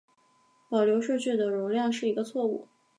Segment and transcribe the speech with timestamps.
[0.67, 2.67] 保留数据的容量是一个错误。